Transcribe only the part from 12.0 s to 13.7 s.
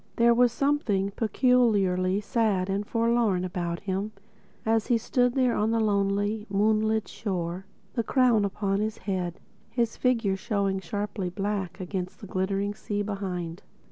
the glittering sea behind.